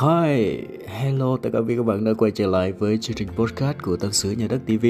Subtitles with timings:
[0.00, 3.78] Hi, hello tất cả quý các bạn đã quay trở lại với chương trình podcast
[3.82, 4.86] của Tâm sự Nhà Đất TV.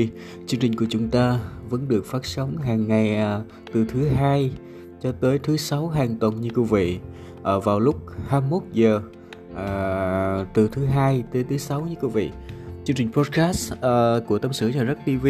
[0.46, 1.38] Chương trình của chúng ta
[1.70, 3.40] vẫn được phát sóng hàng ngày à,
[3.72, 4.50] từ thứ hai
[5.00, 6.98] cho tới thứ sáu hàng tuần như quý vị
[7.42, 7.96] à, vào lúc
[8.28, 9.00] 21 giờ
[9.56, 12.30] à, từ thứ hai tới thứ sáu như quý vị.
[12.84, 15.26] Chương trình podcast à, của Tâm sự Nhà Đất TV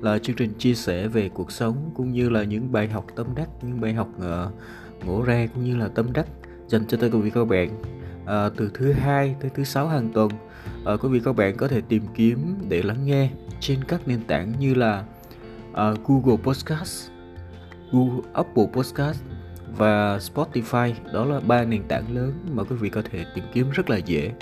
[0.00, 3.26] là chương trình chia sẻ về cuộc sống cũng như là những bài học tâm
[3.36, 4.46] đắc, những bài học à,
[5.06, 6.26] ngộ ra cũng như là tâm đắc
[6.68, 7.95] dành cho tất cả quý các bạn
[8.26, 10.30] à, từ thứ hai tới thứ sáu hàng tuần.
[10.84, 13.30] À, quý vị các bạn có thể tìm kiếm để lắng nghe
[13.60, 15.04] trên các nền tảng như là
[15.72, 17.10] à, Google Podcast,
[17.92, 19.22] Google Apple Podcast
[19.76, 20.92] và Spotify.
[21.12, 23.96] Đó là ba nền tảng lớn mà quý vị có thể tìm kiếm rất là
[23.96, 24.32] dễ.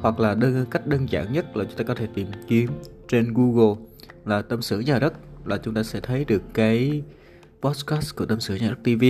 [0.00, 2.70] Hoặc là đơn cách đơn giản nhất là chúng ta có thể tìm kiếm
[3.08, 3.82] trên Google
[4.24, 5.12] là tâm sự nhà đất
[5.44, 7.02] là chúng ta sẽ thấy được cái
[7.62, 9.04] podcast của tâm sự nhà đất TV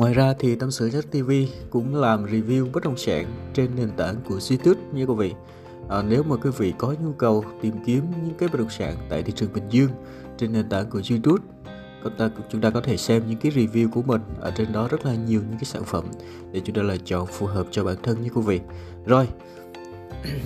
[0.00, 1.30] Ngoài ra thì Tâm sự Nhất TV
[1.70, 5.34] cũng làm review bất động sản trên nền tảng của YouTube nha quý vị.
[5.88, 8.96] À, nếu mà quý vị có nhu cầu tìm kiếm những cái bất động sản
[9.08, 9.90] tại thị trường Bình Dương
[10.38, 11.44] trên nền tảng của YouTube
[12.02, 14.88] chúng ta chúng ta có thể xem những cái review của mình ở trên đó
[14.90, 16.04] rất là nhiều những cái sản phẩm
[16.52, 18.60] để chúng ta lựa chọn phù hợp cho bản thân như quý vị.
[19.06, 19.28] Rồi.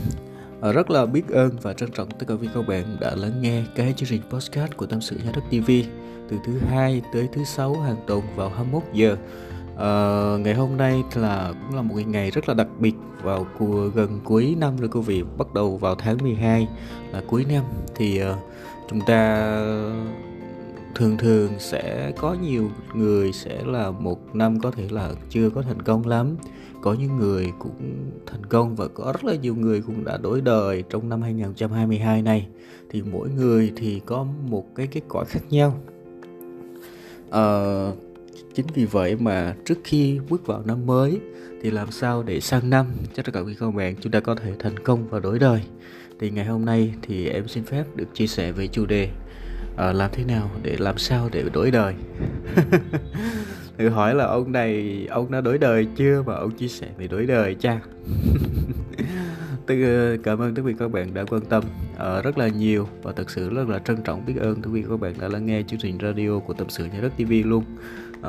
[0.61, 3.43] À, rất là biết ơn và trân trọng tất cả quý các bạn đã lắng
[3.43, 5.71] nghe cái chương trình podcast của Tâm sự Nhà đất TV
[6.29, 9.17] từ thứ hai tới thứ sáu hàng tuần vào 21 giờ.
[9.79, 9.91] À,
[10.39, 14.21] ngày hôm nay là cũng là một ngày rất là đặc biệt vào cua, gần
[14.25, 16.69] cuối năm rồi quý vị bắt đầu vào tháng 12
[17.13, 17.65] là cuối năm.
[17.95, 18.37] Thì uh,
[18.91, 19.53] chúng ta
[20.95, 25.63] thường thường sẽ có nhiều người sẽ là một năm có thể là chưa có
[25.63, 26.37] thành công lắm.
[26.83, 30.41] Có những người cũng thành công và có rất là nhiều người cũng đã đổi
[30.41, 32.47] đời trong năm 2022 này.
[32.91, 35.75] Thì mỗi người thì có một cái kết quả khác nhau
[37.35, 37.99] uh,
[38.55, 41.21] chính vì vậy mà trước khi bước vào năm mới
[41.63, 42.87] thì làm sao để sang năm?
[43.15, 45.61] Cho tất cả quý các bạn chúng ta có thể thành công và đổi đời.
[46.21, 49.09] Thì ngày hôm nay thì em xin phép được chia sẻ về chủ đề
[49.77, 51.95] à, làm thế nào để làm sao để đổi đời?
[53.79, 56.23] Thử hỏi là ông này ông đã đổi đời chưa?
[56.27, 57.81] Mà ông chia sẻ về đổi đời cha
[59.67, 63.13] Ờ, cảm ơn tất cả các bạn đã quan tâm uh, rất là nhiều và
[63.13, 65.63] thật sự rất là trân trọng biết ơn tất cả các bạn đã lắng nghe
[65.63, 67.65] chương trình radio của tâm sự nhà đất TV luôn.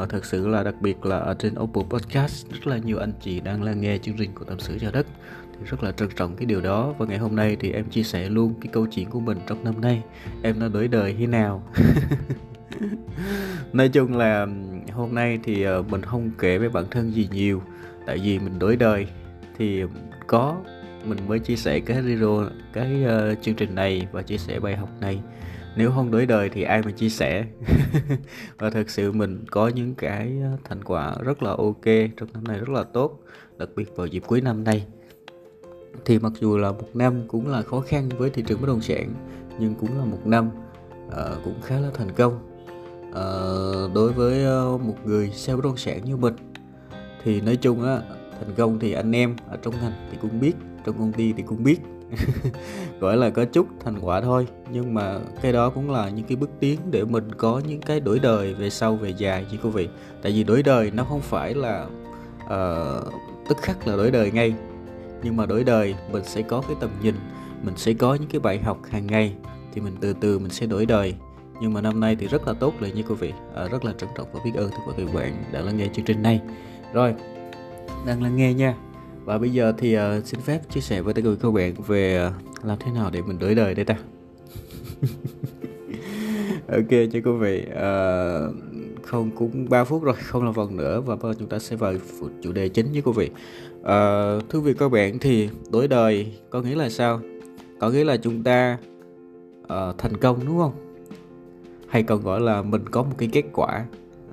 [0.01, 3.11] Uh, thật sự là đặc biệt là ở trên Apple Podcast rất là nhiều anh
[3.21, 5.07] chị đang lắng nghe chương trình của tâm sự nhà đất.
[5.51, 8.03] Thì rất là trân trọng cái điều đó và ngày hôm nay thì em chia
[8.03, 10.03] sẻ luôn cái câu chuyện của mình trong năm nay.
[10.41, 11.63] Em đã đổi đời thế nào?
[13.73, 14.47] Nói chung là
[14.91, 17.61] hôm nay thì mình không kể với bản thân gì nhiều
[18.05, 19.07] tại vì mình đổi đời
[19.57, 19.83] thì
[20.27, 20.57] có
[21.05, 24.75] mình mới chia sẻ cái video cái uh, chương trình này và chia sẻ bài
[24.75, 25.21] học này.
[25.77, 27.45] Nếu không đối đời thì ai mà chia sẻ?
[28.57, 31.85] Và thật sự mình có những cái ờ, thành quả rất là ok
[32.17, 33.19] trong năm nay rất là tốt
[33.57, 34.85] đặc biệt vào dịp cuối năm này
[36.05, 38.81] thì mặc dù là một năm cũng là khó khăn với thị trường bất động
[38.81, 39.13] sản
[39.59, 40.49] nhưng cũng là một năm
[41.07, 42.51] uh, cũng khá là thành công.
[43.09, 46.35] Uh, đối với uh, một người sale bất động sản như mình
[47.23, 48.01] thì nói chung á
[48.39, 50.53] thành công thì anh em ở trong ngành thì cũng biết
[50.85, 51.79] trong công ty thì cũng biết.
[52.99, 56.35] Gọi là có chút thành quả thôi nhưng mà cái đó cũng là những cái
[56.35, 59.69] bước tiến để mình có những cái đổi đời về sau về dài chứ quý
[59.69, 59.87] vị.
[60.21, 61.85] Tại vì đổi đời nó không phải là
[62.43, 63.13] uh,
[63.49, 64.53] tức khắc là đổi đời ngay
[65.23, 67.15] nhưng mà đổi đời mình sẽ có cái tầm nhìn
[67.63, 69.35] mình sẽ có những cái bài học hàng ngày
[69.73, 71.15] thì mình từ từ mình sẽ đổi đời.
[71.61, 73.33] Nhưng mà năm nay thì rất là tốt rồi nha quý vị.
[73.55, 75.87] À, rất là trân trọng và biết ơn tất cả các bạn đã lắng nghe
[75.93, 76.41] chương trình này.
[76.93, 77.13] Rồi
[78.07, 78.75] đang lắng nghe nha
[79.25, 82.27] và bây giờ thì uh, xin phép chia sẻ với tất cả các bạn về
[82.27, 83.95] uh, làm thế nào để mình đổi đời đây ta?
[86.67, 88.55] Ok cho quý vị uh,
[89.03, 91.75] không cũng 3 phút rồi không là vòng nữa và bây giờ chúng ta sẽ
[91.75, 91.93] vào
[92.41, 93.29] chủ đề chính với quý vị.
[93.79, 97.19] Uh, thưa quý vị các bạn thì đổi đời có nghĩa là sao?
[97.79, 98.77] Có nghĩa là chúng ta
[99.63, 100.73] uh, thành công đúng không?
[101.87, 103.85] Hay còn gọi là mình có một cái kết quả?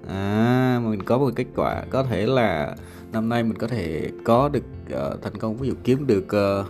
[0.08, 1.84] À mình có một kết quả.
[1.90, 2.76] Có thể là
[3.12, 5.56] năm nay mình có thể có được uh, thành công.
[5.56, 6.26] Ví dụ kiếm được
[6.60, 6.66] uh,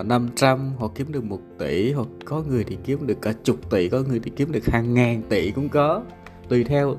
[0.00, 3.70] uh, 500 hoặc kiếm được 1 tỷ hoặc có người thì kiếm được cả chục
[3.70, 6.02] tỷ có người thì kiếm được hàng ngàn tỷ cũng có.
[6.48, 6.96] Tùy theo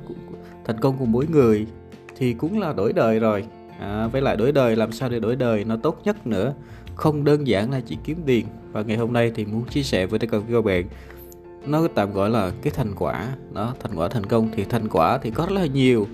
[0.65, 1.67] thành công của mỗi người
[2.17, 3.43] thì cũng là đổi đời rồi.
[3.79, 6.53] À, với lại đổi đời làm sao để đổi đời nó tốt nhất nữa?
[6.95, 8.45] Không đơn giản là chỉ kiếm tiền.
[8.71, 10.85] Và ngày hôm nay thì muốn chia sẻ với tất cả các bạn
[11.65, 13.35] nó tạm gọi là cái thành quả.
[13.51, 14.49] Nó thành quả thành công.
[14.55, 16.07] Thì thành quả thì có rất là nhiều.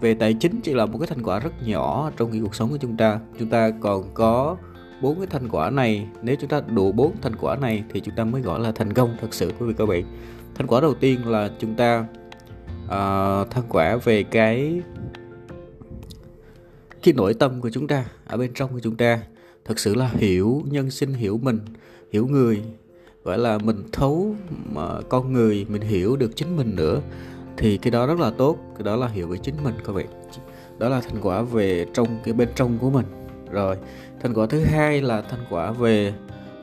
[0.00, 2.70] Về tài chính chỉ là một cái thành quả rất nhỏ trong cái cuộc sống
[2.70, 3.20] của chúng ta.
[3.38, 4.56] Chúng ta còn có
[5.02, 6.06] bốn cái thành quả này.
[6.22, 8.92] Nếu chúng ta đủ bốn thành quả này thì chúng ta mới gọi là thành
[8.92, 10.04] công thật sự quý vị các bạn.
[10.54, 12.06] Thành quả đầu tiên là chúng ta
[12.84, 14.82] uh, thành quả về cái
[17.02, 19.20] cái nội tâm của chúng ta ở bên trong của chúng ta.
[19.64, 21.58] Thật sự là hiểu nhân sinh hiểu mình
[22.12, 22.62] hiểu người
[23.26, 24.34] gọi là mình thấu
[24.72, 27.00] mà con người mình hiểu được chính mình nữa
[27.56, 28.56] thì cái đó rất là tốt.
[28.76, 30.06] Cái đó là hiểu về chính mình các bạn.
[30.78, 33.06] Đó là thành quả về trong cái bên trong của mình.
[33.50, 33.76] Rồi
[34.22, 36.14] thành quả thứ hai là thành quả về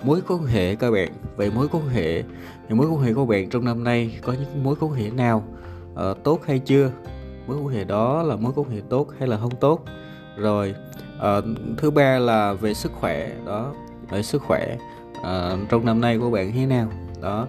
[0.04, 1.13] mối quan hệ các bạn.
[1.38, 2.21] Về mối quan hệ
[2.69, 5.44] thì mối quan hệ của bạn trong năm nay có những mối quan hệ nào
[5.94, 6.92] uh, tốt hay chưa?
[7.48, 9.86] Mối quan hệ đó là mối quan hệ tốt hay là không tốt?
[10.38, 10.75] Rồi
[11.18, 11.44] uh,
[11.77, 13.31] thứ ba là về sức khỏe.
[13.45, 13.74] Đó
[14.09, 14.77] về sức khỏe
[15.18, 16.88] uh, trong năm nay của bạn thế nào?
[17.21, 17.48] Đó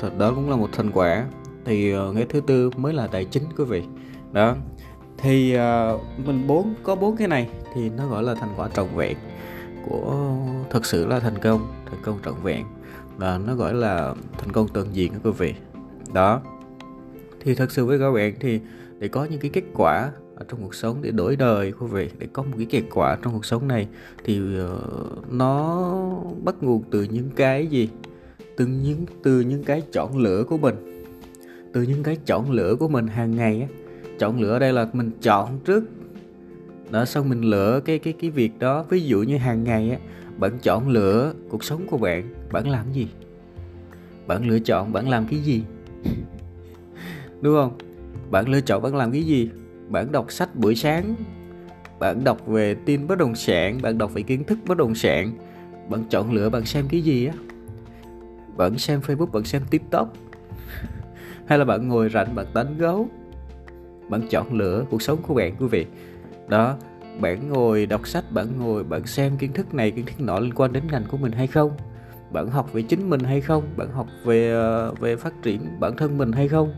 [0.00, 1.26] thật đó cũng là một thành quả.
[1.64, 3.82] Thì ờ, uh, cái thứ tư mới là tài chính quý vị.
[4.32, 4.54] Đó
[5.18, 8.86] thì uh, mình bốn có bốn cái này thì nó gọi là thành quả trọn
[8.96, 9.16] vẹn
[9.88, 10.36] của
[10.70, 12.64] thật sự là thành công thành công trọn vẹn.
[13.16, 15.54] Và nó gọi là thành công toàn diện quý vị.
[16.12, 16.40] Đó
[17.40, 18.60] thì thật sự với các bạn thì
[18.98, 22.08] để có những cái kết quả ở trong cuộc sống để đổi đời quý vị
[22.18, 23.88] để có một cái kết quả trong cuộc sống này
[24.24, 25.82] thì uh, nó
[26.44, 27.88] bắt nguồn từ những cái gì?
[28.56, 31.04] Từ những từ những cái chọn lựa của mình.
[31.72, 33.68] Từ những cái chọn lựa của mình hàng ngày á.
[34.18, 35.84] Chọn lựa ở đây là mình chọn trước.
[36.90, 38.84] Đó xong mình lựa cái cái cái việc đó.
[38.88, 39.98] Ví dụ như hàng ngày á
[40.38, 43.08] bạn chọn lựa cuộc sống của bạn bạn làm gì?
[44.26, 45.62] Bạn lựa chọn bạn làm cái gì?
[47.40, 47.78] Đúng không?
[48.30, 49.50] Bạn lựa chọn bạn làm cái gì?
[49.88, 51.14] Bạn đọc sách buổi sáng.
[51.98, 53.78] Bạn đọc về tin bất động sản.
[53.82, 55.32] Bạn đọc về kiến thức bất động sản.
[55.88, 57.34] Bạn chọn lựa, bạn xem cái gì á?
[58.56, 60.12] Bạn xem facebook, bạn xem tiktok?
[61.46, 63.08] Hay là bạn ngồi rảnh, bạn đánh gấu
[64.08, 65.86] bạn chọn lựa cuộc sống của bạn, quý vị.
[66.48, 66.76] Đó,
[67.20, 70.54] bạn ngồi đọc sách, bạn ngồi, bạn xem kiến thức này, kiến thức nọ liên
[70.54, 71.70] quan đến ngành của mình hay không?
[72.32, 73.64] Bạn học về chính mình hay không?
[73.76, 76.72] Bạn học về ờ, về phát triển bản thân mình hay không?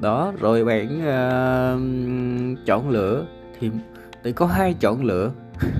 [0.00, 3.26] Đó rồi bạn uh, chọn lựa.
[3.60, 3.70] Thì
[4.24, 5.32] thì có hai chọn lựa.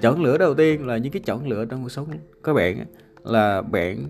[0.00, 2.08] Chọn lựa đầu tiên là những cái chọn lựa trong cuộc sống
[2.44, 2.84] các bạn
[3.24, 4.04] là bạn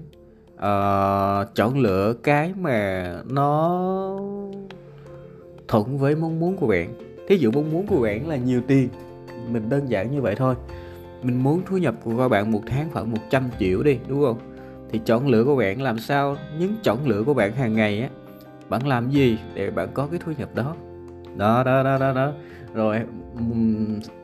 [0.54, 3.80] uh, chọn lựa cái mà nó
[5.68, 6.94] thuận với mong muốn của bạn.
[7.28, 8.88] Thí dụ mong muốn của bạn là nhiều tiền
[9.48, 10.54] mình đơn giản như vậy thôi.
[11.22, 14.38] Mình muốn thu nhập của các bạn một tháng khoảng 100 triệu đi đúng không?
[14.90, 16.36] Thì chọn lựa của bạn làm sao?
[16.58, 18.08] Những chọn lựa của bạn hàng ngày á
[18.68, 20.76] bạn làm gì để bạn có cái thu nhập đó?
[21.36, 22.32] Đó đó đó đó, đó.
[22.74, 23.00] rồi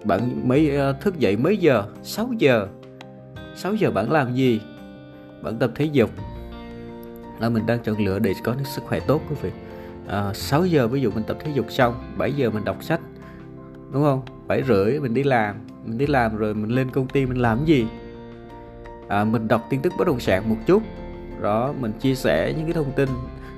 [0.05, 1.85] bạn mấy ờ, thức dậy mấy giờ?
[2.03, 2.69] 6 giờ.
[3.56, 4.61] 6 giờ bạn làm gì?
[5.43, 6.11] Bạn tập thể dục.
[7.41, 9.50] Là mình đang chọn lựa để có sức khỏe tốt quý vị.
[10.06, 12.85] Ờ, à, 6 giờ ví dụ mình tập thể dục xong 7 giờ mình đọc
[12.85, 13.00] sách
[13.93, 14.23] đúng không?
[14.47, 17.65] 7 rưỡi mình đi làm mình đi làm rồi mình lên công ty mình làm
[17.65, 17.87] gì?
[19.09, 20.83] À, mình đọc tin tức bất động sản một chút.
[21.41, 23.09] Đó mình chia sẻ những cái thông tin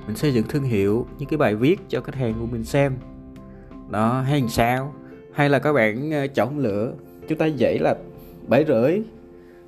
[0.06, 2.92] mình xây dựng thương hiệu những cái bài viết cho khách hàng của mình xem.
[3.90, 4.94] Đó, hay làm sao?
[5.32, 6.92] Hay là các bạn ờ, chọn lựa?
[7.28, 7.96] Chúng ta dậy là
[8.48, 9.00] bảy rưỡi.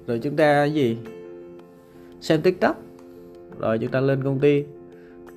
[0.06, 0.98] Rồi chúng ta gì?
[2.20, 2.76] Xem tiktok.
[3.58, 4.64] Rồi chúng ta lên công ty.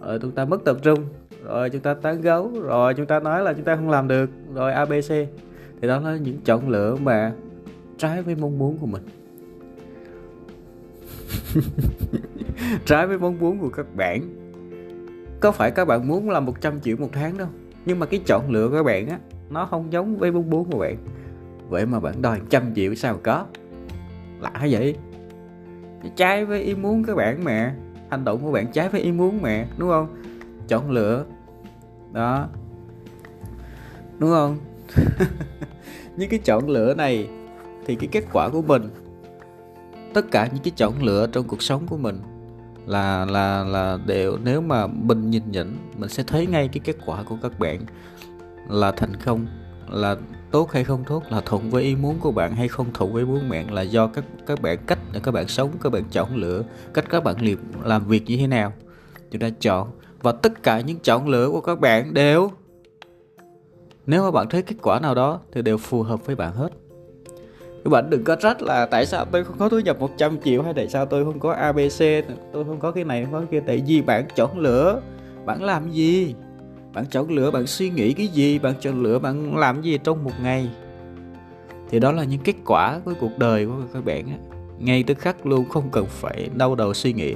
[0.02, 1.00] Rồi chúng ta mất tập trung.
[1.44, 2.52] Rồi chúng ta tán gấu.
[2.62, 4.30] Rồi chúng ta nói là chúng ta không làm được.
[4.54, 5.10] Rồi abc
[5.82, 7.34] thì đó là những chọn lựa mà
[7.98, 9.04] trái với mong muốn của mình.
[12.86, 14.39] Trái với mong muốn của các bạn
[15.40, 17.48] có phải các bạn muốn là 100 triệu một tháng đâu.
[17.86, 19.20] Nhưng mà cái chọn lựa của các bạn á,
[19.50, 20.98] nó không giống với mong muốn của bạn.
[21.70, 23.46] Vậy mà bạn đòi trăm triệu sao có?
[24.40, 24.96] Lạ vậy.
[26.16, 27.76] Trái với ý muốn các bạn mà.
[28.10, 30.24] Hành động của bạn trái với ý muốn mẹ đúng không?
[30.68, 31.26] Chọn lựa.
[32.12, 32.48] Đó.
[34.20, 34.58] Đúng không?
[36.18, 37.30] Những cái chọn lựa này
[37.86, 38.90] thì cái kết quả của mình,
[40.14, 42.20] tất cả những cái chọn lựa trong cuộc sống của mình
[42.90, 46.96] là là là đều, nếu mà mình nhìn nhận, mình sẽ thấy ngay cái kết
[47.06, 47.80] quả của các bạn
[48.70, 49.48] là thành công,
[49.90, 50.16] là
[50.52, 53.24] tốt hay không tốt, là thuận với ý muốn của bạn hay không thuận với
[53.24, 56.04] ý muốn bạn là do các các bạn cách để các bạn sống, các bạn
[56.12, 58.74] chọn lựa, cách các bạn liệp, làm việc như thế nào.
[59.32, 59.92] Chúng ta chọn,
[60.22, 62.52] và tất cả những chọn lựa của các bạn đều,
[64.06, 66.70] nếu mà bạn thấy kết quả nào đó thì đều phù hợp với bạn hết
[67.84, 70.64] các bạn đừng có trách là tại sao tôi không có thu nhập 100 triệu
[70.64, 72.00] hay tại sao tôi không có ABC
[72.54, 73.60] tôi không có cái này, không có cái kia.
[73.68, 75.02] Tại vì bạn chọn lựa.
[75.46, 76.36] Bạn làm gì?
[76.94, 78.60] Bạn chọn lựa, bạn suy nghĩ cái gì?
[78.60, 80.70] Bạn chọn lựa, bạn làm gì trong một ngày?
[81.90, 84.38] Thì đó là những kết quả của cuộc đời của các bạn á.
[84.80, 87.36] Ngay tức khắc luôn, không cần phải đau đầu suy nghĩ.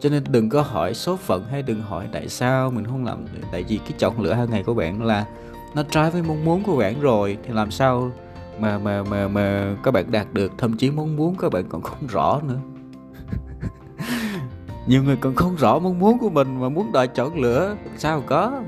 [0.00, 3.24] Cho nên đừng có hỏi số phận hay đừng hỏi tại sao mình không làm.
[3.52, 5.26] Tại vì cái chọn lựa hàng ngày của bạn là
[5.74, 8.10] nó trái với mong muốn của bạn rồi, thì làm sao
[8.60, 11.82] mà mà mà mà các bạn đạt được, thậm chí mong muốn các bạn còn
[11.82, 12.58] không rõ nữa.
[14.86, 17.76] Nhiều người còn không rõ mong muốn của mình mà muốn đòi chọn lựa.
[17.98, 18.62] Sao có?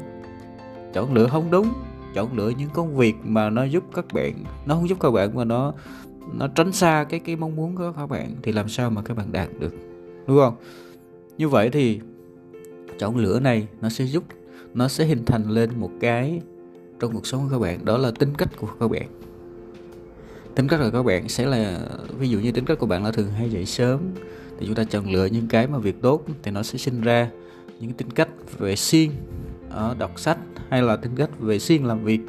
[0.93, 1.69] Chọn lựa không đúng.
[2.15, 5.35] Chọn lựa những công việc mà nó giúp các bạn, nó không giúp các bạn
[5.35, 5.73] mà nó
[6.33, 8.31] nó tránh xa cái cái mong muốn của các bạn.
[8.43, 9.75] Thì làm sao mà các bạn đạt được?
[10.27, 10.55] Đúng không?
[11.39, 12.01] Như vậy thì
[12.99, 14.25] chọn lựa này nó sẽ giúp,
[14.75, 16.41] nó sẽ hình thành lên một cái
[17.01, 17.85] trong cuộc sống của các bạn.
[17.85, 19.18] Đó là tính cách của các bạn
[20.55, 21.81] tính cách của các bạn sẽ là
[22.19, 24.01] ví dụ như tính cách của bạn là thường hay dậy sớm
[24.59, 27.31] thì chúng ta chọn lựa những cái mà việc tốt thì nó sẽ sinh ra
[27.81, 28.29] những tính cách
[28.59, 29.11] về siêng
[29.71, 30.39] ở đọc sách
[30.71, 32.21] hay là tính cách về siêng làm việc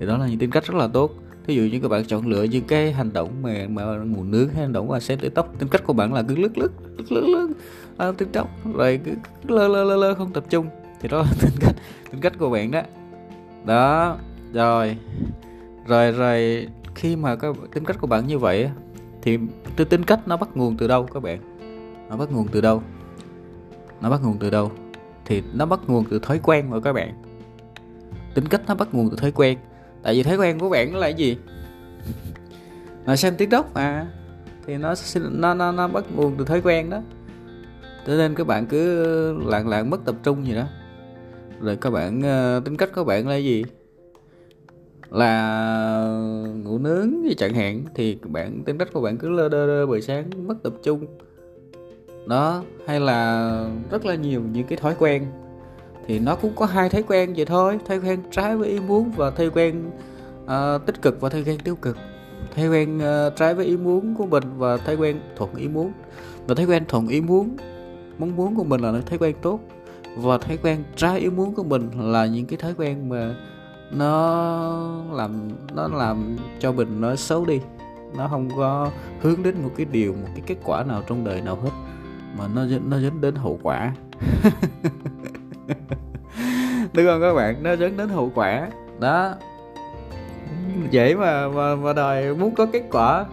[0.00, 1.14] thì đó là những tính cách rất là tốt.
[1.46, 4.48] Thí dụ như các bạn chọn lựa những cái hành động mà mà nguồn nước
[4.54, 6.72] hay hành động mà xét để tóc tính cách của bạn là cứ lướt lướt
[6.98, 7.48] lướt lướt lướt
[7.96, 9.12] à, tiktok rồi cứ
[9.48, 10.66] lơ lơ lơ lơ không tập trung
[11.00, 11.74] thì đó là tính cách
[12.10, 12.82] tính cách của bạn đó.
[13.66, 14.16] Đó
[14.52, 14.96] rồi
[15.86, 18.70] rồi rồi khi mà cái tính cách của bạn như vậy
[19.22, 19.38] thì
[19.76, 21.38] cái tính cách nó bắt nguồn từ đâu các bạn?
[22.10, 22.82] Nó bắt nguồn từ đâu?
[24.00, 24.72] Nó bắt nguồn từ đâu?
[25.24, 27.22] Thì nó bắt nguồn từ thói quen của các bạn.
[28.34, 29.58] Tính cách nó bắt nguồn từ thói quen.
[30.02, 31.38] Tại vì thói quen của bạn là cái gì?
[33.06, 34.06] Là xem tiktok mà
[34.66, 34.94] thì nó
[35.30, 37.02] nó nó, nó bắt nguồn từ thói quen đó.
[38.06, 39.02] Cho nên các bạn cứ
[39.46, 40.64] lạng lạng mất tập trung gì đó.
[41.60, 43.64] Rồi các bạn ờ, tính cách của bạn là gì?
[45.10, 46.20] Là
[46.64, 49.86] ngủ nướng thì chẳng hạn thì bạn tính cách của bạn cứ lơ đơ, đơ
[49.86, 51.06] buổi sáng mất tập trung.
[52.26, 55.26] Đó hay là rất là nhiều những cái thói quen.
[56.06, 59.10] Thì nó cũng có hai thói quen vậy thôi thói quen trái với ý muốn
[59.16, 59.90] và thói quen
[60.44, 61.96] uh, tích cực và thói quen tiêu cực.
[62.56, 65.92] Thói quen uh, trái với ý muốn của mình và thói quen thuận ý muốn.
[66.46, 67.56] Và thói quen thuận ý muốn
[68.18, 69.60] mong muốn của mình là thói quen tốt.
[70.16, 73.34] Và thói quen trái ý muốn của mình là những cái thói quen mà
[73.90, 77.60] nó làm nó làm cho mình nó xấu đi.
[78.16, 78.90] Nó không có
[79.20, 81.70] hướng đến một cái điều, một cái kết quả nào trong đời nào hết,
[82.38, 83.94] mà nó nó dẫn đến hậu quả.
[86.92, 87.62] Đúng không các bạn?
[87.62, 88.68] Nó dẫn đến hậu quả.
[89.00, 89.34] Đó.
[90.90, 93.26] Dễ mà mà mà đòi muốn có kết quả.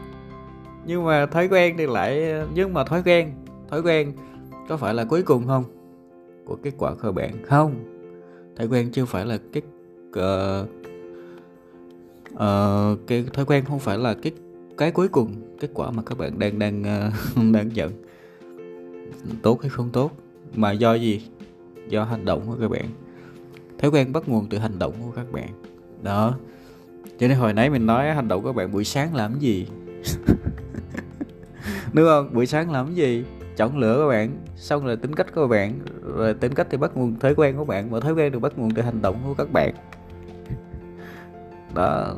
[0.86, 3.31] Nhưng mà thói quen thì lại, nhưng mà thói quen
[3.69, 4.13] thói quen
[4.69, 5.63] có phải là cuối cùng không?
[6.45, 7.75] Của kết quả của bạn không?
[8.57, 9.62] Thói quen chưa phải là kết
[10.20, 10.70] uh,
[12.34, 14.32] uh, cái thói quen không phải là cái
[14.77, 17.13] cái cuối cùng kết quả mà các bạn đang đang uh,
[17.53, 17.91] đang nhận.
[19.41, 20.12] Tốt hay không tốt
[20.55, 21.22] mà do gì?
[21.89, 22.86] Do hành động của các bạn.
[23.77, 25.50] Thói quen bắt nguồn từ hành động của các bạn.
[26.01, 26.38] Đó.
[27.20, 29.67] Cho nên hồi nãy mình nói hành động của các bạn buổi sáng làm gì?
[31.93, 32.29] Đúng không?
[32.34, 33.24] Buổi sáng làm gì?
[33.58, 35.79] Chọn lựa các bạn xong rồi tính cách của bạn.
[36.17, 38.58] Rồi tính cách thì bắt nguồn thói quen của bạn và thói quen được bắt
[38.58, 39.74] nguồn từ hành động của các bạn
[41.73, 42.15] đó.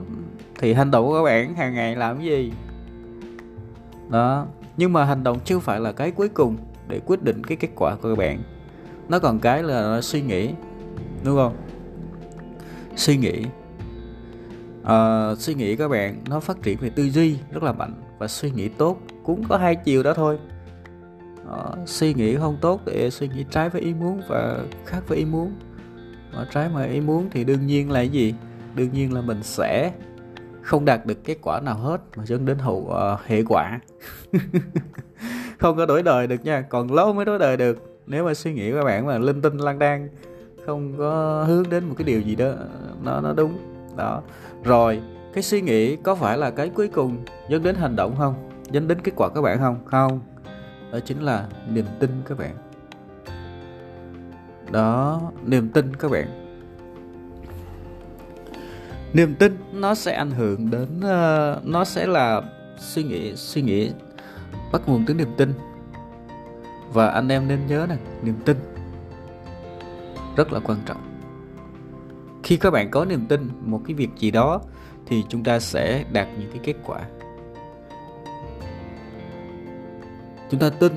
[0.60, 2.52] Thì hành động của các bạn hàng ngày làm cái gì?
[4.10, 4.46] Đó.
[4.78, 6.58] Nhưng mà hành động chưa phải là cái cuối cùng
[6.88, 8.40] để quyết định cái kết quả của các bạn.
[9.10, 10.50] Nó còn cái là suy nghĩ
[11.24, 11.56] đúng không?
[12.96, 13.46] Suy nghĩ.
[14.84, 18.28] À, suy nghĩ các bạn nó phát triển về tư duy rất là mạnh và
[18.28, 20.40] suy nghĩ tốt cũng có hai chiều đó thôi.
[21.50, 25.18] Uh, suy nghĩ không tốt thì suy nghĩ trái với ý muốn và khác với
[25.18, 25.54] ý muốn.
[26.34, 28.34] Mà trái mà ý muốn thì đương nhiên là cái gì?
[28.76, 29.92] Đương nhiên là mình sẽ
[30.62, 33.80] không đạt được kết quả nào hết mà dẫn đến hậu uh, hệ quả.
[35.60, 38.02] Không có đổi đời được nha còn lâu mới đổi đời được.
[38.08, 40.10] Nếu mà suy nghĩ các bạn mà linh tinh lang đan
[40.66, 42.54] không có hướng đến một cái điều gì đó
[43.04, 43.58] nó nó đúng.
[43.98, 44.22] Đó.
[44.64, 45.02] Rồi
[45.34, 47.18] cái suy nghĩ có phải là cái cuối cùng
[47.50, 48.50] dẫn đến hành động không?
[48.72, 49.80] Dẫn đến kết quả các bạn không?
[49.86, 50.20] Không.
[50.92, 52.56] Đó chính là niềm tin các bạn.
[54.72, 56.45] Đó niềm tin các bạn
[59.16, 62.42] niềm tin nó sẽ ảnh hưởng đến uh, nó sẽ là
[62.78, 63.92] suy nghĩ suy nghĩ
[64.72, 65.54] bắt nguồn từ niềm tin.
[66.94, 68.58] Và anh em nên nhớ rằng niềm tin
[70.36, 71.02] rất là quan trọng.
[72.44, 74.62] Khi các bạn có niềm tin một cái việc gì đó
[75.06, 77.00] thì chúng ta sẽ đạt những cái kết quả.
[80.50, 80.92] Chúng ta tin.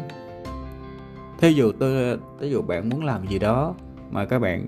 [1.38, 3.74] Thí dụ tôi ví dụ bạn muốn làm gì đó
[4.10, 4.66] mà các bạn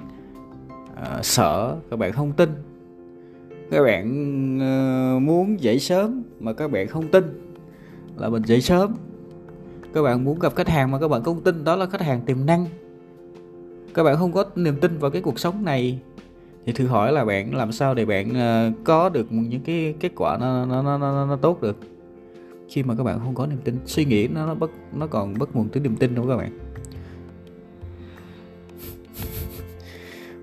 [0.93, 2.51] uh, sợ các bạn không tin
[3.71, 7.25] các bạn ờ, muốn dậy sớm mà các bạn không tin
[8.17, 8.95] là mình dậy sớm.
[9.95, 12.21] Các bạn muốn gặp khách hàng mà các bạn không tin đó là khách hàng
[12.27, 12.67] tiềm năng.
[13.95, 16.01] Các bạn không có niềm tin vào cái cuộc sống này.
[16.67, 20.13] Thì thử hỏi là bạn làm sao để bạn ờ, có được những cái kết
[20.17, 21.77] quả nó nó nó nó, nó tốt được?
[22.69, 25.35] Khi mà các bạn không có niềm tin suy nghĩ nó nó bất nó còn
[25.39, 26.59] bất nguồn từ niềm tin đúng không các bạn.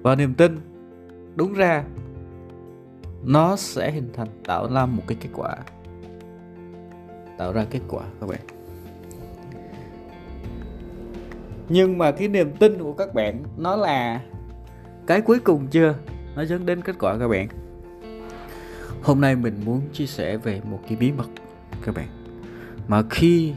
[0.02, 0.58] Và niềm tin
[1.36, 1.84] đúng ra
[3.28, 5.56] nó sẽ hình thành, tạo ra một cái kết quả.
[7.38, 8.40] Tạo ra kết quả các bạn.
[11.70, 14.22] Nhưng mà cái niềm tin của các bạn, nó là
[15.08, 15.96] cái cuối cùng chưa?
[16.36, 17.48] Nó dẫn đến kết quả các bạn.
[19.04, 21.28] Hôm nay mình muốn chia sẻ về một cái bí mật
[21.82, 22.08] các bạn.
[22.88, 23.54] Mà khi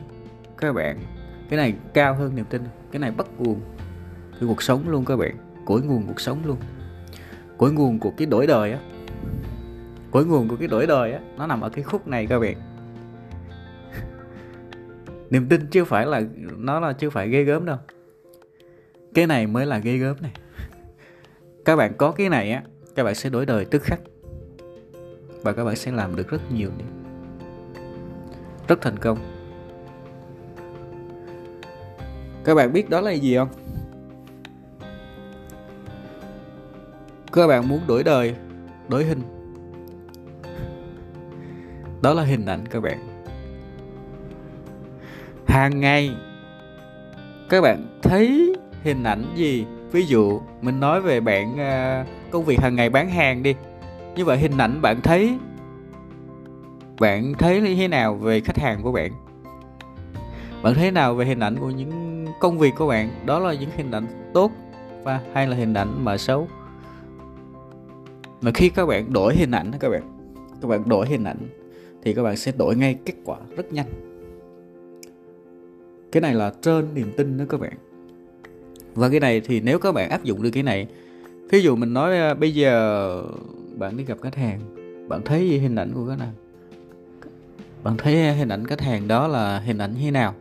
[0.59, 0.99] các bạn,
[1.49, 2.63] cái này cao hơn niềm tin,
[2.93, 3.61] cái này bắt nguồn
[4.31, 5.37] cái cuộc sống luôn các bạn.
[5.65, 6.57] Cội nguồn cuộc sống luôn.
[7.59, 8.79] Cội nguồn của cái đổi đời á
[10.11, 12.57] cội nguồn của cái đổi đời á, nó nằm ở cái khúc này các bạn.
[15.31, 16.23] Niềm tin chưa phải là,
[16.57, 17.77] nó là chưa phải ghê gớm đâu.
[19.15, 20.33] Cái này mới là ghê gớm này.
[21.65, 22.63] Các bạn có cái này á,
[22.95, 24.01] các bạn sẽ đổi đời tức khắc.
[25.43, 26.89] Và các bạn sẽ làm được rất nhiều điều.
[28.69, 29.19] Rất thành công.
[32.45, 33.49] Các bạn biết đó là gì không?
[37.33, 38.35] Các bạn muốn đổi đời,
[38.89, 39.40] đổi hình
[42.03, 42.99] đó là hình ảnh các bạn.
[45.47, 46.15] Hàng ngày
[47.49, 49.67] các bạn thấy hình ảnh gì?
[49.93, 53.55] Ví dụ mình nói về bạn uh, công việc hàng ngày bán hàng đi.
[54.17, 55.39] Như vậy hình ảnh bạn thấy
[57.01, 59.13] bạn thấy như thế nào về khách hàng của bạn?
[60.63, 63.11] Bạn thấy nào về hình ảnh của những công việc của bạn?
[63.27, 64.53] Đó là những hình ảnh tốt
[65.03, 66.49] và hay là hình ảnh mà xấu?
[68.43, 70.03] Mà khi các bạn đổi hình ảnh các bạn
[70.63, 71.39] các bạn đổi hình ảnh
[72.03, 73.87] thì các bạn sẽ đổi ngay kết quả rất nhanh.
[76.13, 77.73] Cái này là trên niềm tin đó các bạn.
[78.95, 80.87] Và cái này thì nếu các bạn áp dụng được cái này
[81.51, 83.23] ví dụ mình nói à, bây giờ
[83.77, 84.61] bạn đi gặp khách hàng
[85.11, 86.35] bạn thấy hình ảnh của khách hàng.
[87.83, 90.35] Bạn thấy hình ảnh khách hàng đó là hình ảnh như thế nào?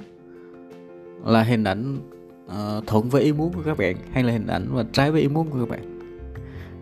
[1.26, 1.98] Là hình ảnh
[2.46, 5.22] uh, thuận với ý muốn của các bạn hay là hình ảnh mà trái với
[5.22, 6.00] ý muốn của các bạn?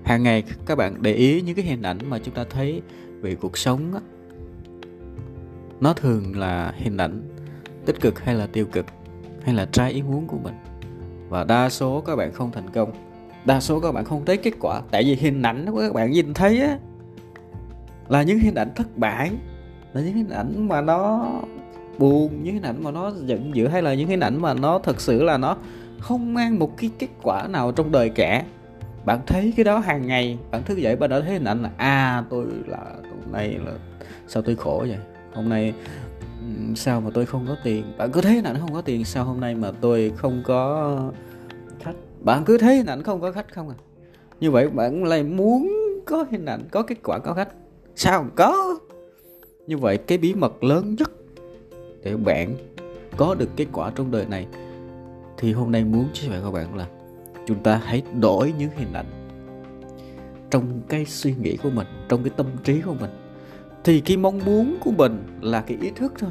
[0.04, 2.82] Hàng ngày các bạn để ý những cái hình ảnh mà chúng ta thấy
[3.22, 4.00] về cuộc sống á,
[5.82, 7.22] nó thường là hình ảnh
[7.86, 8.86] tích cực hay là tiêu cực,
[9.44, 10.56] hay là trái ý muốn của mình.
[11.30, 12.92] Và đa số các bạn không thành công.
[13.46, 14.82] Đa số các bạn không thấy kết quả.
[14.92, 16.78] Tại vì hình ảnh của các bạn nhìn thấy á,
[18.08, 19.32] là những hình ảnh thất bại,
[19.94, 21.32] là những hình ảnh mà nó
[21.98, 24.80] buồn, những hình ảnh mà nó giận dữ, hay là những hình ảnh mà nó
[24.80, 25.58] thật sự là nó
[26.00, 28.44] không mang một cái kết quả nào trong đời cả.
[29.06, 31.70] Bạn thấy cái đó hàng ngày, bạn thức dậy bạn đã thấy hình ảnh là
[31.78, 33.72] à tôi là tuần này là,
[34.28, 34.98] sao tôi khổ vậy?
[35.38, 35.74] Hôm nay
[36.76, 37.84] sao mà tôi không có tiền?
[37.98, 41.12] Bạn cứ thấy là ảnh không có tiền, sao hôm nay mà tôi không có
[41.80, 41.96] khách?
[42.20, 43.76] Bạn cứ thấy là ảnh không có khách không à?
[44.40, 45.72] Như vậy bạn lại muốn
[46.06, 47.50] có hình ảnh, có kết quả, có khách.
[47.96, 48.80] Sao không có?
[49.68, 51.12] Như vậy cái bí mật lớn nhất
[52.04, 52.56] để bạn
[53.18, 54.48] có được kết quả trong đời này,
[55.38, 56.88] thì hôm nay muốn chia sẻ với các bạn là
[57.46, 59.06] chúng ta hãy đổi những hình ảnh
[60.50, 63.10] trong cái suy nghĩ của mình, trong cái tâm trí của mình
[63.88, 66.30] thì cái mong muốn của mình là cái ý thức thôi.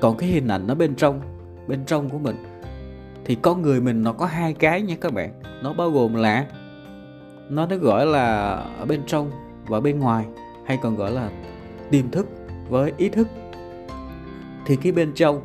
[0.00, 1.20] Còn cái hình ảnh nó bên trong
[1.66, 2.36] bên trong của mình,
[3.24, 5.30] thì con người mình nó có hai cái nha các bạn.
[5.62, 6.46] Nó bao gồm là,
[7.48, 9.30] nó nó gọi là ở bên trong
[9.66, 10.26] và bên ngoài,
[10.64, 11.30] hay còn gọi là
[11.90, 12.26] tiềm thức
[12.68, 13.28] với ý thức.
[14.66, 15.40] Thì cái bên trong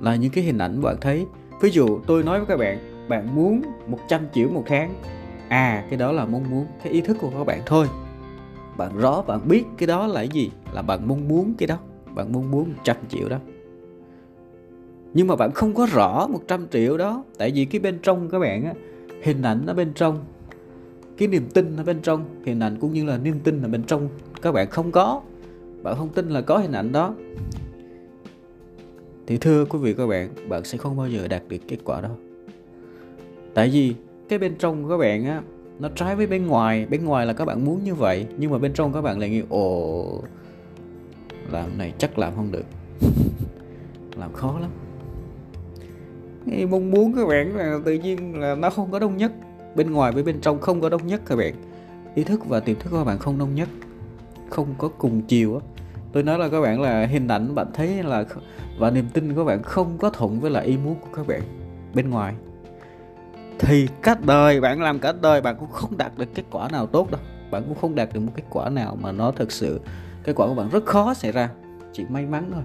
[0.00, 1.26] là những cái hình ảnh bạn thấy.
[1.60, 4.94] Ví dụ tôi nói với các bạn bạn muốn 100 triệu một tháng.
[5.48, 7.86] À cái đó là mong muốn, cái ý thức của các bạn thôi
[8.76, 11.78] bạn rõ, bạn biết cái đó là cái gì, là bạn mong muốn cái đó.
[12.14, 13.38] Bạn mong muốn 100 triệu đó.
[15.14, 17.24] Nhưng mà bạn không có rõ 100 triệu đó.
[17.38, 18.74] Tại vì cái bên trong các bạn á,
[19.22, 20.24] hình ảnh ở bên trong,
[21.16, 23.82] cái niềm tin ở bên trong, hình ảnh cũng như là niềm tin ở bên
[23.82, 24.08] trong
[24.42, 25.20] các bạn không có.
[25.82, 27.14] Bạn không tin là có hình ảnh đó.
[29.26, 32.00] Thì thưa quý vị các bạn bạn sẽ không bao giờ đạt được kết quả
[32.00, 32.10] đó.
[33.54, 33.94] Tại vì
[34.28, 35.42] cái bên trong của các bạn á
[35.78, 38.58] nó trái với bên ngoài bên ngoài là các bạn muốn như vậy, nhưng mà
[38.58, 40.22] bên trong các bạn lại nghĩ, ồ,
[41.50, 42.64] làm này chắc làm không được.
[44.16, 44.70] Làm khó lắm.
[46.50, 49.32] Cái mong muốn các bạn là tự nhiên là nó không có đông nhất.
[49.74, 51.54] Bên ngoài với bên trong không có đông nhất các bạn.
[52.14, 53.68] Ý thức và tiềm thức của các bạn không đông nhất,
[54.50, 55.66] không có cùng chiều á.
[56.12, 58.24] Tôi nói là các bạn là hình ảnh, bạn thấy là
[58.78, 61.42] và niềm tin của bạn không có thuận với lại ý muốn của các bạn
[61.94, 62.34] bên ngoài
[63.58, 66.86] thì cả đời bạn làm cả đời bạn cũng không đạt được kết quả nào
[66.86, 67.20] tốt đâu.
[67.50, 69.80] Bạn cũng không đạt được một kết quả nào mà nó thực sự
[70.24, 71.50] kết quả của bạn rất khó xảy ra.
[71.92, 72.62] Chỉ may mắn thôi.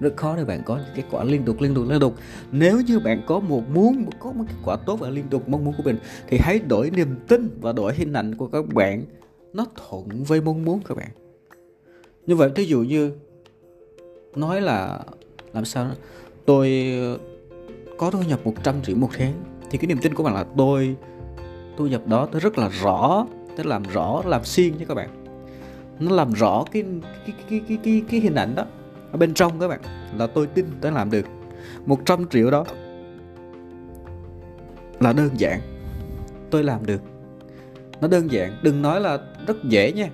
[0.00, 2.14] Rất khó để bạn có những kết quả liên tục liên tục liên tục.
[2.52, 5.64] Nếu như bạn có một muốn có một kết quả tốt và liên tục mong
[5.64, 9.04] muốn của mình thì hãy đổi niềm tin và đổi hình ảnh của các bạn.
[9.52, 11.08] Nó thuận với mong muốn các bạn.
[12.26, 13.12] Như vậy thí dụ như
[14.36, 14.98] nói là
[15.52, 15.94] làm sao đó,
[16.46, 16.94] tôi
[17.98, 20.96] có thu nhập 100 triệu một tháng thì cái niềm tin của bạn là tôi
[21.76, 23.26] tôi nhập đó tôi rất là rõ.
[23.56, 25.08] Tôi làm rõ làm xuyên nha các bạn.
[25.98, 26.84] Nó làm rõ cái
[27.26, 28.64] cái cái cái cái, cái hình ảnh đó
[29.12, 29.80] ở bên trong các bạn
[30.16, 31.26] là tôi tin tôi làm được.
[31.86, 32.64] 100 triệu đó
[35.00, 35.60] là đơn giản.
[36.50, 37.02] Tôi làm được.
[38.00, 40.08] Nó đơn giản đừng nói là rất dễ nha.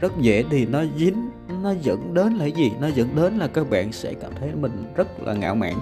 [0.00, 1.30] Rất dễ thì nó dính
[1.62, 2.72] nó dẫn đến là cái gì?
[2.80, 5.74] Nó dẫn đến là các bạn sẽ cảm thấy mình rất là ngạo mạn.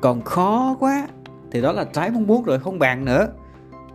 [0.00, 1.08] Còn khó quá
[1.56, 3.28] thì đó là trái mong muốn rồi không bàn nữa.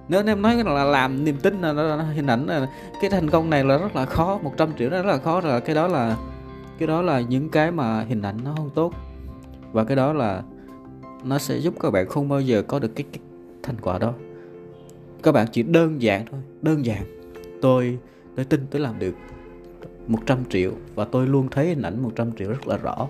[0.08, 2.67] Nếu em nói là làm niềm tin là, là, là hình ảnh là
[3.02, 5.62] cái thành công này là rất là khó 100 triệu đó rất là khó rồi
[5.62, 6.17] cái đó là
[6.78, 8.93] cái đó là những cái mà hình ảnh nó không tốt.
[9.71, 10.41] Và cái đó là
[11.24, 13.21] nó sẽ giúp các bạn không bao giờ có được cái, cái
[13.63, 14.13] thành quả đó.
[15.24, 17.04] Các bạn chỉ đơn giản thôi đơn giản.
[17.62, 17.97] Tôi
[18.36, 19.15] tôi tin tôi làm được
[20.08, 23.08] 100 triệu và tôi luôn thấy hình ảnh 100 triệu rất là rõ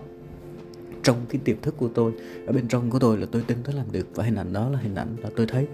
[1.03, 2.11] trong cái tiềm thức của tôi.
[2.47, 4.69] Ở bên trong của tôi là tôi tin tôi làm được và hình ảnh đó
[4.69, 5.67] là hình ảnh là tôi thấy.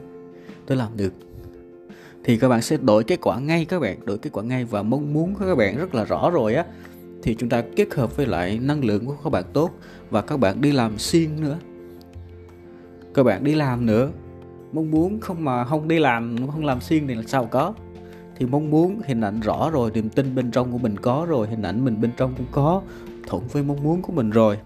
[0.66, 1.14] Tôi làm được.
[2.24, 4.84] Thì các bạn sẽ đổi kết quả ngay các bạn, đổi kết quả ngay và
[4.84, 6.66] mong muốn của các bạn rất là rõ rồi á.
[7.24, 9.72] Thì chúng ta kết hợp với lại năng lượng của các bạn tốt
[10.10, 11.58] và các bạn đi làm xuyên nữa.
[13.14, 14.12] Các bạn đi làm nữa.
[14.72, 17.74] Mong muốn không mà không đi làm, không làm xuyên thì là sao có?
[18.38, 21.48] Thì mong muốn hình ảnh rõ rồi, niềm tin bên trong của mình có rồi,
[21.48, 22.82] hình ảnh mình bên trong cũng có.
[23.28, 24.58] Thuận với mong muốn của mình rồi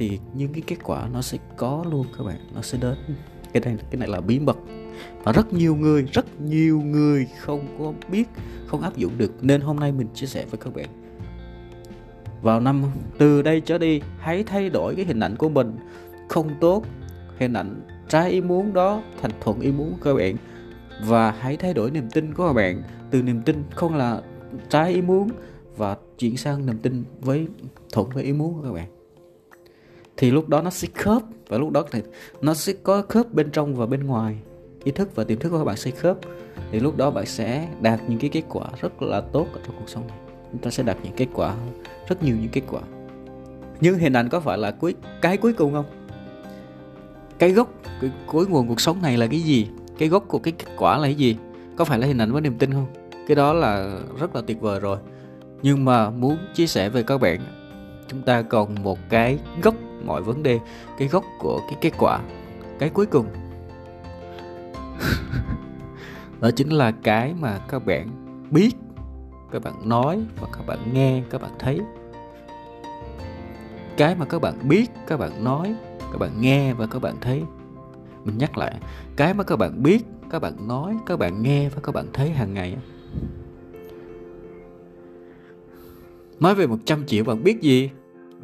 [0.00, 2.94] thì những cái kết quả nó sẽ có luôn các bạn, nó sẽ đến.
[3.52, 4.56] Cái này cái này là bí mật.
[5.24, 8.28] Và rất nhiều người, rất nhiều người không có biết,
[8.66, 9.44] không áp dụng được.
[9.44, 10.88] Nên hôm nay mình chia sẻ với các bạn.
[12.42, 12.84] Vào năm,
[13.18, 15.76] từ đây trở đi, hãy thay đổi cái hình ảnh của mình.
[16.28, 16.84] Không tốt,
[17.38, 20.36] hình ảnh trái ý muốn đó thành thuận ý muốn của các bạn.
[21.06, 22.82] Và hãy thay đổi niềm tin của các bạn.
[23.10, 24.22] Từ niềm tin không là
[24.68, 25.28] trái ý muốn
[25.76, 27.46] và chuyển sang niềm tin với,
[27.92, 28.99] thuận với ý muốn của các bạn
[30.20, 32.02] thì lúc đó nó sẽ khớp, và lúc đó thì
[32.40, 34.36] nó sẽ có khớp bên trong và bên ngoài.
[34.84, 36.16] Ý thức và tiềm thức của các bạn sẽ khớp.
[36.72, 39.76] Thì lúc đó bạn sẽ đạt những cái kết quả rất là tốt ở trong
[39.78, 40.16] cuộc sống này.
[40.52, 41.54] Chúng ta sẽ đạt những kết quả,
[42.08, 42.80] rất nhiều những kết quả.
[43.80, 45.86] Nhưng hình ảnh có phải là cuối, cái cuối cùng không?
[47.38, 49.68] Cái gốc, cái cuối nguồn cuộc sống này là cái gì?
[49.98, 51.36] Cái gốc của cái kết quả là cái gì?
[51.76, 52.86] Có phải là hình ảnh với niềm tin không?
[53.28, 54.98] Cái đó là rất là tuyệt vời rồi.
[55.62, 57.40] Nhưng mà muốn chia sẻ với các bạn,
[58.08, 59.74] chúng ta còn một cái gốc
[60.06, 60.60] mọi vấn đề
[60.98, 62.20] cái gốc của cái kết quả
[62.78, 63.26] cái cuối cùng
[66.40, 68.08] đó chính là cái mà các bạn
[68.50, 68.70] biết
[69.52, 71.80] các bạn nói và các bạn nghe các bạn thấy
[73.96, 75.74] cái mà các bạn biết các bạn nói
[76.12, 77.42] các bạn nghe và các bạn thấy
[78.24, 78.74] mình nhắc lại
[79.16, 82.30] cái mà các bạn biết các bạn nói các bạn nghe và các bạn thấy
[82.30, 82.76] hàng ngày
[86.40, 87.90] nói về 100 triệu bạn biết gì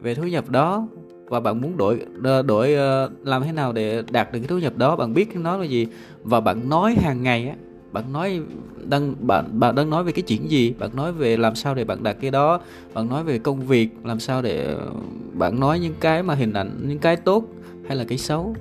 [0.00, 0.88] về thu nhập đó
[1.28, 2.00] và bạn muốn đổi
[2.46, 4.96] đổi ờ, làm thế nào để đạt được cái thu nhập đó?
[4.96, 5.86] Bạn biết nó là gì?
[6.22, 7.54] Và bạn nói hàng ngày á,
[7.92, 8.40] bạn nói
[8.88, 10.74] đang, bạn bạn đang nói về cái chuyện gì?
[10.78, 12.60] Bạn nói về làm sao để bạn đạt cái đó?
[12.94, 14.86] Bạn nói về công việc, làm sao để ờ,
[15.32, 17.44] bạn nói những cái mà hình ảnh, những cái tốt
[17.88, 18.54] hay là cái xấu?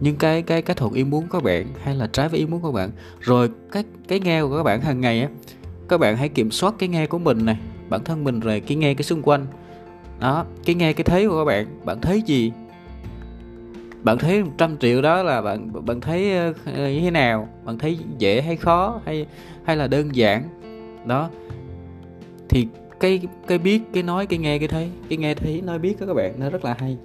[0.00, 2.60] Những cái cái cái thuận ý muốn của bạn hay là trái với ý muốn
[2.60, 2.90] của bạn?
[3.20, 5.28] Rồi cái cái nghe của các bạn hàng ngày á,
[5.88, 8.76] các bạn hãy kiểm soát cái nghe của mình này, bản thân mình rồi cái
[8.76, 9.46] nghe cái xung quanh
[10.20, 12.52] đó, cái nghe cái thấy của các bạn bạn thấy gì?
[14.02, 17.48] Bạn thấy 100 triệu đó là bạn bạn thấy ờ, như thế nào?
[17.64, 19.26] Bạn thấy dễ hay khó hay
[19.64, 20.42] hay là đơn giản?
[21.06, 21.30] Đó.
[22.48, 22.68] Thì
[23.00, 26.06] cái cái biết, cái nói, cái nghe, cái thấy, cái nghe thấy, nói biết của
[26.06, 26.96] các bạn nó rất là hay.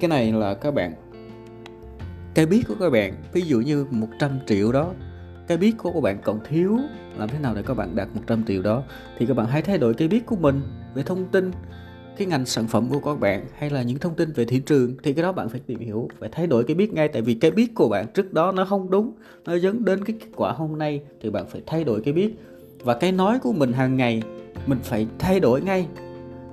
[0.00, 0.92] Cái này là các bạn,
[2.34, 4.92] cái biết của các bạn, ví dụ như 100 triệu đó,
[5.48, 6.78] cái biết của các bạn còn thiếu,
[7.18, 8.82] làm thế nào để các bạn đạt 100 triệu đó?
[9.18, 10.60] Thì các bạn hãy thay đổi cái biết của mình
[10.94, 11.50] về thông tin
[12.18, 14.94] cái ngành sản phẩm của các bạn hay là những thông tin về thị trường
[15.02, 17.08] thì cái đó bạn phải tìm hiểu phải thay đổi cái biết ngay.
[17.08, 19.12] Tại vì cái biết của bạn trước đó nó không đúng,
[19.44, 22.34] nó dẫn đến cái kết quả hôm nay thì bạn phải thay đổi cái biết.
[22.84, 24.22] Và cái nói của mình hàng ngày,
[24.66, 25.86] mình phải thay đổi ngay.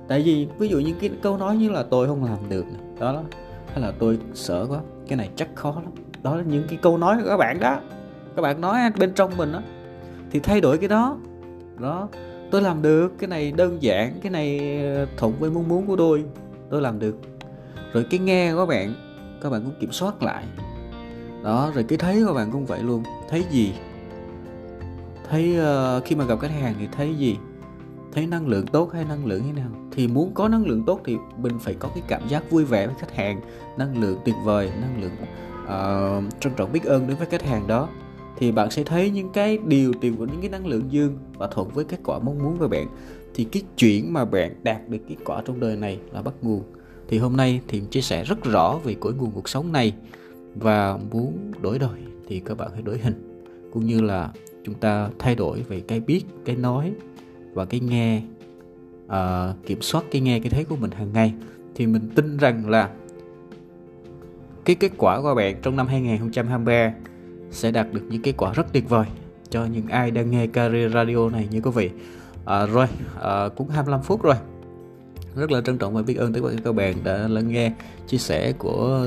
[0.08, 2.64] Tại vì ví dụ những cái câu nói như là tôi không làm được
[3.00, 3.22] đó
[3.72, 5.92] hay là tôi sợ quá, cái này chắc khó lắm.
[6.22, 7.80] Đó là những cái câu nói của các bạn đó.
[8.36, 9.62] Các bạn nói bên trong mình đó
[10.30, 11.18] thì thay đổi cái đó.
[11.80, 12.08] Đó
[12.50, 15.96] tôi làm được cái này đơn giản cái này ờ, thuận với mong muốn của
[15.96, 16.24] tôi.
[16.70, 17.16] Tôi làm được.
[17.92, 18.94] Rồi cái nghe của các bạn
[19.42, 20.44] các bạn cũng kiểm soát lại.
[21.42, 23.02] Đó rồi cái thấy của bạn cũng vậy luôn.
[23.28, 23.72] Thấy gì?
[25.30, 27.36] Thấy uh, khi mà gặp khách hàng thì thấy gì?
[28.12, 29.70] Thấy năng lượng tốt hay năng lượng thế nào?
[29.92, 32.86] Thì muốn có năng lượng tốt thì mình phải có cái cảm giác vui vẻ
[32.86, 33.40] với khách hàng.
[33.76, 35.12] Năng lượng tuyệt vời năng lượng
[35.64, 37.88] uh, trân trọng biết ơn đối với khách hàng đó
[38.38, 41.46] thì bạn sẽ thấy những cái điều tìm của những cái năng lượng dương và
[41.46, 42.86] thuận với kết quả mong muốn của bạn.
[43.34, 46.62] Thì cái chuyện mà bạn đạt được kết quả trong đời này là bắt nguồn.
[47.08, 49.94] Thì hôm nay thì chia sẻ rất rõ về cội nguồn cuộc sống này
[50.54, 54.32] và muốn đổi đời thì các bạn hãy đổi hình cũng như là
[54.64, 56.92] chúng ta thay đổi về cái biết cái nói
[57.52, 58.22] và cái nghe
[59.06, 61.34] uh, kiểm soát cái nghe cái thấy của mình hàng ngày.
[61.74, 62.90] Thì mình tin rằng là
[64.64, 66.94] cái kết quả của bạn trong năm 2023
[67.50, 69.06] sẽ đạt được những kết quả rất tuyệt vời
[69.50, 71.90] cho những ai đang nghe career radio này như quý vị.
[72.44, 72.86] À, rồi
[73.22, 74.34] à, cũng 25 phút rồi.
[75.36, 77.72] Rất là trân trọng và biết ơn tất cả các bạn đã lắng nghe
[78.06, 79.06] chia sẻ của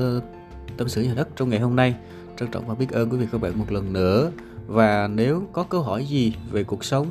[0.76, 1.94] tâm sự nhà đất trong ngày hôm nay.
[2.36, 4.30] Trân trọng và biết ơn quý vị các bạn một lần nữa.
[4.66, 7.06] Và nếu có câu hỏi gì về cuộc sống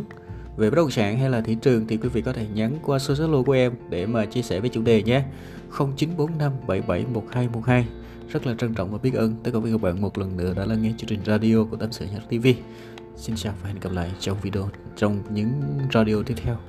[0.58, 3.00] về bất động sản hay là thị trường thì quý vị có thể nhắn qua
[3.00, 5.24] số Zalo của em để mà chia sẻ với chủ đề nhé.
[5.78, 7.88] 0945 771212
[8.32, 9.36] rất là trân trọng và biết ơn.
[9.44, 11.92] Tất cả các bạn một lần nữa đã lắng nghe chương trình radio của Tâm
[11.92, 12.48] sự nhạc TV
[13.20, 15.52] Xin chào và hẹn gặp lại trong video, trong những
[15.94, 16.69] radio tiếp theo.